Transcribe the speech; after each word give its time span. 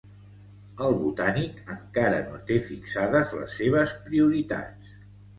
El 0.85 0.93
Botànic 1.01 1.59
encara 1.73 2.21
no 2.29 2.39
té 2.47 2.57
fixades 2.69 3.33
les 3.41 3.53
seves 3.59 3.93
prioritats 4.07 4.97